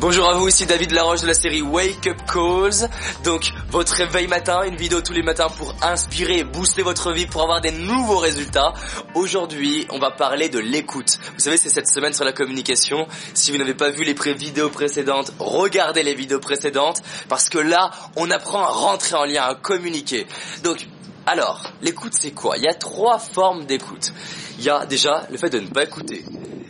Bonjour 0.00 0.28
à 0.28 0.34
vous, 0.34 0.48
ici 0.48 0.66
David 0.66 0.90
Laroche 0.90 1.20
de 1.20 1.26
la 1.26 1.34
série 1.34 1.62
Wake 1.62 2.08
Up 2.08 2.18
Calls. 2.26 2.90
Donc, 3.22 3.52
votre 3.70 3.94
réveil 3.94 4.26
matin, 4.26 4.64
une 4.64 4.76
vidéo 4.76 5.00
tous 5.00 5.12
les 5.12 5.22
matins 5.22 5.48
pour 5.56 5.72
inspirer 5.82 6.38
et 6.38 6.44
booster 6.44 6.82
votre 6.82 7.12
vie 7.12 7.26
pour 7.26 7.42
avoir 7.42 7.60
des 7.60 7.70
nouveaux 7.70 8.18
résultats. 8.18 8.74
Aujourd'hui, 9.14 9.86
on 9.90 10.00
va 10.00 10.10
parler 10.10 10.48
de 10.48 10.58
l'écoute. 10.58 11.18
Vous 11.34 11.40
savez, 11.40 11.56
c'est 11.56 11.68
cette 11.68 11.88
semaine 11.88 12.12
sur 12.12 12.24
la 12.24 12.32
communication. 12.32 13.06
Si 13.34 13.52
vous 13.52 13.56
n'avez 13.56 13.74
pas 13.74 13.90
vu 13.90 14.02
les 14.02 14.14
pré 14.14 14.34
vidéos 14.34 14.68
précédentes, 14.68 15.32
regardez 15.38 16.02
les 16.02 16.14
vidéos 16.14 16.40
précédentes 16.40 17.00
parce 17.28 17.48
que 17.48 17.58
là, 17.58 17.92
on 18.16 18.30
apprend 18.32 18.62
à 18.62 18.70
rentrer 18.70 19.14
en 19.14 19.24
lien, 19.24 19.44
à 19.44 19.54
communiquer. 19.54 20.26
Donc, 20.64 20.88
alors, 21.24 21.62
l'écoute 21.82 22.14
c'est 22.18 22.32
quoi? 22.32 22.56
Il 22.58 22.64
y 22.64 22.68
a 22.68 22.74
trois 22.74 23.18
formes 23.18 23.64
d'écoute. 23.64 24.12
Il 24.58 24.64
y 24.64 24.70
a 24.70 24.86
déjà 24.86 25.26
le 25.30 25.38
fait 25.38 25.50
de 25.50 25.60
ne 25.60 25.68
pas 25.68 25.84
écouter. 25.84 26.24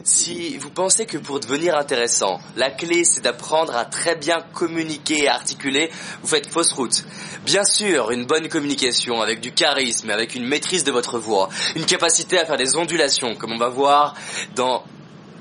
Si 0.06 0.58
vous 0.58 0.68
pensez 0.68 1.06
que 1.06 1.16
pour 1.16 1.40
devenir 1.40 1.78
intéressant, 1.78 2.38
la 2.56 2.70
clé 2.70 3.04
c'est 3.04 3.22
d'apprendre 3.22 3.74
à 3.74 3.86
très 3.86 4.16
bien 4.16 4.44
communiquer 4.52 5.22
et 5.22 5.28
articuler, 5.28 5.90
vous 6.20 6.28
faites 6.28 6.46
fausse 6.46 6.72
route. 6.72 7.06
Bien 7.46 7.64
sûr, 7.64 8.10
une 8.10 8.26
bonne 8.26 8.50
communication 8.50 9.22
avec 9.22 9.40
du 9.40 9.52
charisme, 9.52 10.10
avec 10.10 10.34
une 10.34 10.44
maîtrise 10.44 10.84
de 10.84 10.92
votre 10.92 11.18
voix, 11.18 11.48
une 11.74 11.86
capacité 11.86 12.38
à 12.38 12.44
faire 12.44 12.58
des 12.58 12.76
ondulations, 12.76 13.34
comme 13.34 13.52
on 13.52 13.58
va 13.58 13.70
voir 13.70 14.14
dans 14.54 14.84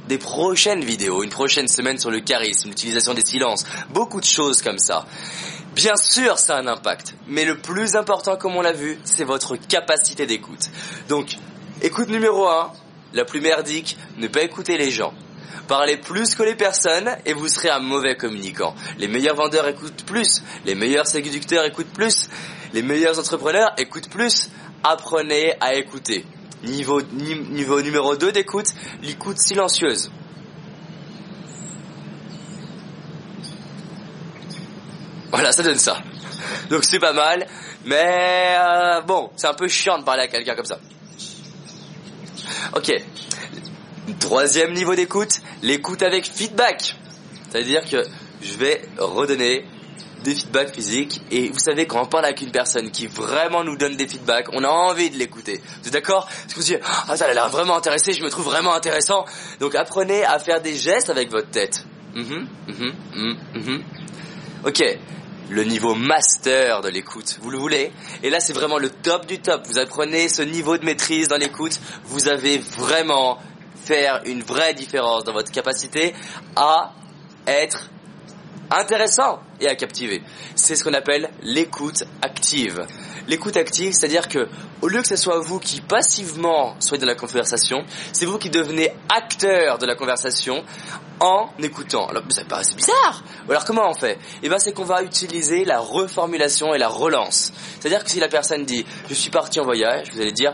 des 0.08 0.18
prochaines 0.18 0.86
vidéos, 0.86 1.24
une 1.24 1.30
prochaine 1.30 1.68
semaine 1.68 1.98
sur 1.98 2.10
le 2.10 2.22
charisme, 2.22 2.70
l'utilisation 2.70 3.14
des 3.14 3.26
silences, 3.26 3.66
beaucoup 3.90 4.22
de 4.22 4.26
choses 4.26 4.62
comme 4.62 4.80
ça. 4.80 5.06
Bien 5.76 5.98
sûr, 5.98 6.40
ça 6.40 6.56
a 6.56 6.62
un 6.62 6.68
impact, 6.68 7.16
mais 7.28 7.44
le 7.44 7.58
plus 7.58 7.98
important, 7.98 8.38
comme 8.38 8.56
on 8.56 8.62
l'a 8.62 8.72
vu, 8.72 8.98
c'est 9.04 9.26
votre 9.26 9.58
capacité 9.58 10.26
d'écoute. 10.26 10.70
Donc, 11.10 11.36
écoute 11.82 12.08
numéro 12.08 12.48
1, 12.48 12.72
la 13.14 13.26
plus 13.26 13.42
merdique, 13.42 13.98
ne 14.18 14.28
pas 14.28 14.42
écouter 14.42 14.78
les 14.78 14.92
gens. 14.92 15.14
Parlez 15.68 15.98
plus 15.98 16.36
que 16.36 16.44
les 16.44 16.56
personnes 16.56 17.10
et 17.26 17.34
vous 17.34 17.48
serez 17.48 17.70
un 17.70 17.80
mauvais 17.80 18.16
communicant. 18.16 18.76
Les 18.98 19.08
meilleurs 19.08 19.36
vendeurs 19.36 19.68
écoutent 19.68 20.04
plus, 20.06 20.44
les 20.66 20.76
meilleurs 20.76 21.08
séducteurs 21.08 21.66
écoutent 21.66 21.94
plus, 21.94 22.28
les 22.74 22.82
meilleurs 22.82 23.18
entrepreneurs 23.18 23.74
écoutent 23.78 24.10
plus. 24.10 24.50
Apprenez 24.84 25.54
à 25.62 25.76
écouter. 25.76 26.26
Niveau, 26.64 27.02
niveau 27.02 27.82
numéro 27.82 28.16
2 28.18 28.32
d'écoute, 28.34 28.68
l'écoute 29.02 29.38
silencieuse. 29.38 30.12
Voilà, 35.32 35.52
ça 35.52 35.64
donne 35.64 35.80
ça. 35.80 35.98
Donc 36.70 36.84
c'est 36.84 37.00
pas 37.00 37.14
mal, 37.14 37.48
mais 37.86 38.56
euh, 38.60 39.02
bon, 39.02 39.32
c'est 39.36 39.48
un 39.48 39.54
peu 39.54 39.68
chiant 39.68 39.98
de 39.98 40.04
parler 40.04 40.24
à 40.24 40.28
quelqu'un 40.28 40.56
comme 40.56 40.66
ça. 40.66 40.80
Ok. 42.76 42.92
Troisième 44.20 44.74
niveau 44.74 44.96
d'écoute, 44.96 45.40
l'écoute 45.62 46.02
avec 46.02 46.26
feedback. 46.26 46.96
C'est-à-dire 47.50 47.88
que 47.88 48.04
je 48.42 48.54
vais 48.58 48.82
redonner 48.98 49.66
des 50.24 50.34
feedbacks 50.34 50.74
physiques 50.74 51.22
et 51.32 51.50
vous 51.50 51.60
savez 51.60 51.86
quand 51.86 52.02
on 52.02 52.06
parle 52.06 52.26
avec 52.26 52.42
une 52.42 52.52
personne 52.52 52.92
qui 52.92 53.08
vraiment 53.08 53.64
nous 53.64 53.78
donne 53.78 53.96
des 53.96 54.08
feedbacks, 54.08 54.48
on 54.54 54.64
a 54.64 54.70
envie 54.70 55.10
de 55.10 55.18
l'écouter. 55.18 55.62
Vous 55.82 55.88
êtes 55.88 55.94
d'accord? 55.94 56.26
Parce 56.26 56.54
que 56.54 56.60
vous 56.60 56.66
dites 56.66 56.80
ah 57.08 57.16
ça 57.16 57.26
a 57.26 57.34
l'air 57.34 57.50
vraiment 57.50 57.76
intéressé, 57.76 58.14
je 58.14 58.24
me 58.24 58.30
trouve 58.30 58.46
vraiment 58.46 58.74
intéressant. 58.74 59.26
Donc 59.60 59.76
apprenez 59.76 60.24
à 60.24 60.40
faire 60.40 60.62
des 60.62 60.76
gestes 60.76 61.10
avec 61.10 61.30
votre 61.30 61.50
tête. 61.50 61.86
Mm 62.16 62.46
Ok, 64.66 64.82
le 65.50 65.64
niveau 65.64 65.96
master 65.96 66.82
de 66.82 66.90
l'écoute. 66.90 67.40
Vous 67.42 67.50
le 67.50 67.58
voulez? 67.58 67.92
Et 68.24 68.30
là, 68.30 68.40
c'est 68.40 68.54
vraiment 68.54 68.78
le 68.78 68.90
top 68.90 69.26
du 69.26 69.40
top. 69.40 69.66
Vous 69.68 69.78
apprenez 69.78 70.30
ce 70.30 70.42
niveau 70.42 70.78
de 70.78 70.86
maîtrise 70.86 71.28
dans 71.28 71.38
l'écoute. 71.38 71.80
Vous 72.06 72.28
avez 72.28 72.58
vraiment 72.58 73.38
faire 73.86 74.22
une 74.26 74.42
vraie 74.42 74.74
différence 74.74 75.24
dans 75.24 75.34
votre 75.34 75.52
capacité 75.52 76.14
à 76.56 76.94
être 77.48 77.90
intéressant 78.80 79.40
et 79.60 79.68
à 79.68 79.76
captiver. 79.76 80.22
C'est 80.56 80.76
ce 80.76 80.84
qu'on 80.84 80.94
appelle 80.94 81.30
l'écoute 81.42 82.04
active. 82.22 82.86
L'écoute 83.28 83.56
active, 83.58 83.94
c'est-à-dire 83.94 84.28
que 84.28 84.48
au 84.82 84.88
lieu 84.88 85.02
que 85.02 85.08
ce 85.08 85.16
soit 85.16 85.40
vous 85.40 85.60
qui 85.60 85.82
passivement 85.82 86.76
soyez 86.80 87.02
dans 87.02 87.08
la 87.08 87.16
conversation, 87.16 87.84
c'est 88.12 88.26
vous 88.26 88.38
qui 88.38 88.50
devenez 88.50 88.92
acteur 89.16 89.78
de 89.78 89.86
la 89.86 89.96
conversation 89.96 90.64
en 91.20 91.50
écoutant. 91.60 92.08
Alors, 92.08 92.24
ça 92.30 92.44
paraît 92.46 92.64
bizarre. 92.76 93.24
alors 93.50 93.64
comment 93.66 93.90
on 93.90 93.94
fait? 93.94 94.20
Eh 94.42 94.50
ben, 94.50 94.60
c'est 94.60 94.74
qu'on 94.74 94.84
va 94.84 95.04
utiliser 95.04 95.64
la 95.64 95.80
reformulation 95.80 96.74
et 96.74 96.78
la 96.78 96.90
relance. 96.90 97.54
C'est-à-dire 97.80 98.04
que 98.04 98.10
si 98.10 98.20
la 98.20 98.28
personne 98.28 98.66
dit 98.66 98.86
je 99.08 99.14
suis 99.14 99.30
parti 99.30 99.60
en 99.60 99.64
voyage, 99.64 100.12
vous 100.14 100.22
allez 100.22 100.32
dire 100.32 100.54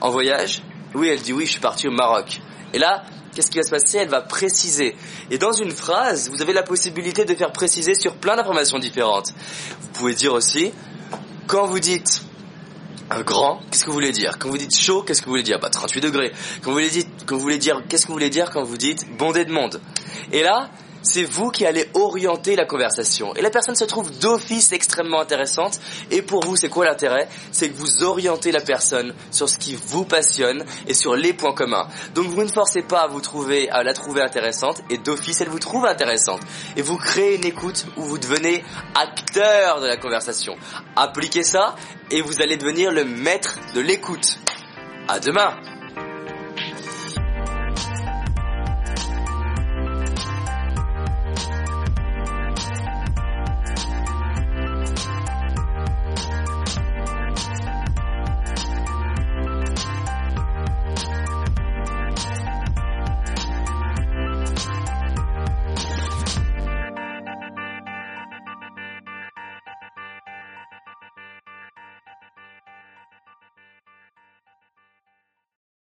en 0.00 0.10
voyage? 0.10 0.62
Oui, 0.94 1.08
elle 1.08 1.20
dit 1.20 1.32
oui, 1.32 1.46
je 1.46 1.52
suis 1.52 1.60
parti 1.60 1.88
au 1.88 1.90
Maroc. 1.90 2.40
Et 2.72 2.78
là, 2.78 3.04
qu'est-ce 3.34 3.50
qui 3.50 3.58
va 3.58 3.64
se 3.64 3.70
passer 3.70 3.98
Elle 3.98 4.08
va 4.08 4.20
préciser. 4.20 4.96
Et 5.30 5.38
dans 5.38 5.52
une 5.52 5.70
phrase, 5.70 6.30
vous 6.30 6.40
avez 6.42 6.52
la 6.52 6.62
possibilité 6.62 7.24
de 7.24 7.34
faire 7.34 7.52
préciser 7.52 7.94
sur 7.94 8.16
plein 8.16 8.36
d'informations 8.36 8.78
différentes. 8.78 9.32
Vous 9.80 9.88
pouvez 9.88 10.14
dire 10.14 10.32
aussi, 10.32 10.72
quand 11.46 11.66
vous 11.66 11.80
dites 11.80 12.22
un 13.10 13.22
grand, 13.22 13.60
qu'est-ce 13.70 13.84
que 13.84 13.90
vous 13.90 13.94
voulez 13.94 14.12
dire? 14.12 14.38
Quand 14.38 14.48
vous 14.48 14.58
dites 14.58 14.76
chaud, 14.76 15.02
qu'est-ce 15.02 15.20
que 15.20 15.26
vous 15.26 15.32
voulez 15.32 15.42
dire? 15.42 15.58
Bah 15.60 15.70
38 15.70 16.00
degrés. 16.00 16.32
Quand 16.62 16.70
vous 16.70 16.78
voulez 16.78 16.88
dire, 16.88 17.04
quand 17.26 17.36
dire, 17.58 17.82
qu'est-ce 17.88 18.02
que 18.02 18.08
vous 18.08 18.14
voulez 18.14 18.30
dire 18.30 18.50
quand 18.50 18.62
vous 18.62 18.78
dites 18.78 19.04
bondé 19.18 19.44
de 19.44 19.52
monde? 19.52 19.80
Et 20.32 20.42
là, 20.42 20.70
c'est 21.04 21.24
vous 21.24 21.50
qui 21.50 21.66
allez 21.66 21.88
orienter 21.94 22.56
la 22.56 22.64
conversation. 22.64 23.34
Et 23.36 23.42
la 23.42 23.50
personne 23.50 23.76
se 23.76 23.84
trouve 23.84 24.10
d'office 24.18 24.72
extrêmement 24.72 25.20
intéressante. 25.20 25.78
Et 26.10 26.22
pour 26.22 26.44
vous, 26.44 26.56
c'est 26.56 26.70
quoi 26.70 26.86
l'intérêt? 26.86 27.28
C'est 27.52 27.68
que 27.68 27.76
vous 27.76 28.02
orientez 28.02 28.50
la 28.50 28.60
personne 28.60 29.14
sur 29.30 29.48
ce 29.48 29.58
qui 29.58 29.76
vous 29.76 30.04
passionne 30.04 30.64
et 30.88 30.94
sur 30.94 31.14
les 31.14 31.34
points 31.34 31.52
communs. 31.52 31.86
Donc 32.14 32.26
vous 32.28 32.42
ne 32.42 32.48
forcez 32.48 32.82
pas 32.82 33.02
à 33.02 33.06
vous 33.06 33.20
trouver, 33.20 33.68
à 33.70 33.82
la 33.82 33.92
trouver 33.92 34.22
intéressante. 34.22 34.80
Et 34.90 34.98
d'office, 34.98 35.40
elle 35.40 35.50
vous 35.50 35.58
trouve 35.58 35.84
intéressante. 35.84 36.40
Et 36.76 36.82
vous 36.82 36.96
créez 36.96 37.36
une 37.36 37.44
écoute 37.44 37.86
où 37.96 38.02
vous 38.02 38.18
devenez 38.18 38.64
acteur 38.94 39.80
de 39.80 39.86
la 39.86 39.96
conversation. 39.96 40.56
Appliquez 40.96 41.42
ça 41.42 41.76
et 42.10 42.22
vous 42.22 42.40
allez 42.40 42.56
devenir 42.56 42.90
le 42.90 43.04
maître 43.04 43.58
de 43.74 43.80
l'écoute. 43.80 44.38
À 45.06 45.20
demain 45.20 45.54